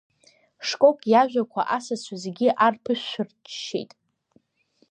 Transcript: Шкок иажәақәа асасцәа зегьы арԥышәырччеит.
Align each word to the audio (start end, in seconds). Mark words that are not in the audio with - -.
Шкок 0.67 0.99
иажәақәа 1.11 1.61
асасцәа 1.75 2.15
зегьы 2.23 2.47
арԥышәырччеит. 2.65 3.91